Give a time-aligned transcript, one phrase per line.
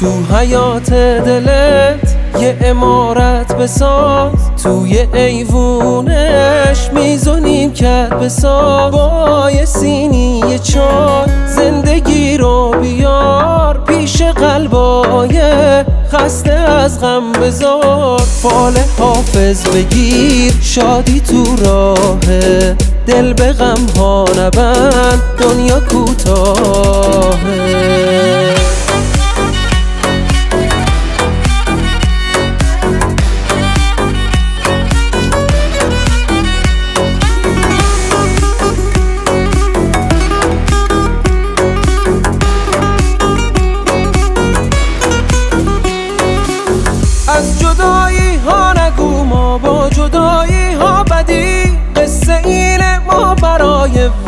[0.00, 4.32] تو حیات دلت یه امارت بساز
[4.62, 11.35] توی ایوونش میزونیم کرد بساز با یه سینی یه چای
[16.16, 18.20] خسته از غم بزار.
[18.42, 22.76] فال حافظ بگیر شادی تو راهه.
[23.06, 26.75] دل به غم ها نبند دنیا کوتاهه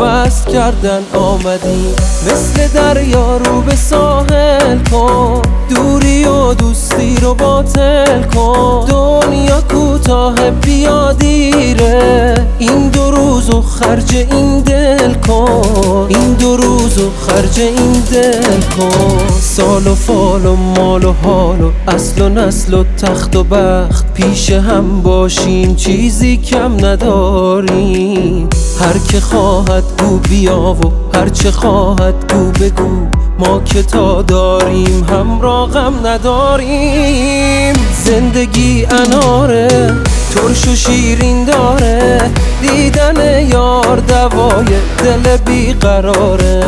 [0.01, 1.95] وصل کردن آمدیم
[2.27, 5.43] مثل دریا رو به ساحل کن.
[5.71, 8.85] دوری و دوستی رو باطل کن.
[8.89, 16.07] دنیا کوتاه بیا دیره این دو روز و خرج این دل کن.
[16.09, 19.19] این دو روز و خرج این دل کن.
[19.41, 24.15] سال و فال و مال و حال و اصل و نسل و تخت و بخت.
[24.15, 28.49] پیش هم باشیم چیزی کم نداریم.
[28.81, 33.07] هر که خواهد گو بیا و هر چه خواهد گو بگو.
[33.39, 37.75] ما که تا داریم همراه غم نداریم.
[38.05, 39.69] زندگی اناره
[40.35, 42.31] ترش و شیرین داره.
[42.63, 44.67] دیدن یار دوای
[44.99, 46.63] دل بیقراره.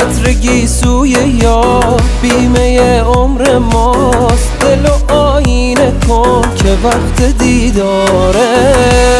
[0.00, 1.10] عطر سوی
[1.42, 4.52] یار بیمه عمر ماست.
[4.60, 9.17] دل و آینه کن که وقت دیداره.